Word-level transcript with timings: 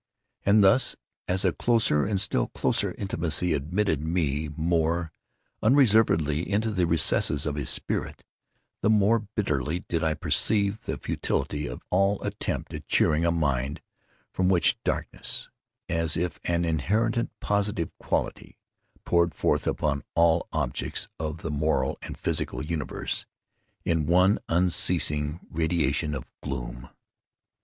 And 0.47 0.63
thus, 0.63 0.95
as 1.27 1.45
a 1.45 1.53
closer 1.53 2.05
and 2.05 2.19
still 2.19 2.47
closer 2.47 2.95
intimacy 2.97 3.53
admitted 3.53 4.01
me 4.01 4.49
more 4.57 5.13
unreservedly 5.61 6.49
into 6.51 6.71
the 6.71 6.87
recesses 6.87 7.45
of 7.45 7.53
his 7.53 7.69
spirit, 7.69 8.23
the 8.81 8.89
more 8.89 9.19
bitterly 9.35 9.81
did 9.87 10.03
I 10.03 10.15
perceive 10.15 10.81
the 10.85 10.97
futility 10.97 11.67
of 11.67 11.83
all 11.91 12.19
attempt 12.23 12.73
at 12.73 12.87
cheering 12.87 13.25
a 13.25 13.29
mind 13.31 13.79
from 14.33 14.49
which 14.49 14.81
darkness, 14.83 15.51
as 15.87 16.17
if 16.17 16.39
an 16.45 16.65
inherent 16.65 17.29
positive 17.39 17.95
quality, 17.99 18.57
poured 19.05 19.35
forth 19.35 19.67
upon 19.67 20.01
all 20.15 20.47
objects 20.51 21.09
of 21.19 21.43
the 21.43 21.51
moral 21.51 21.99
and 22.01 22.17
physical 22.17 22.65
universe, 22.65 23.27
in 23.85 24.07
one 24.07 24.39
unceasing 24.49 25.41
radiation 25.51 26.15
of 26.15 26.25
gloom. 26.41 26.89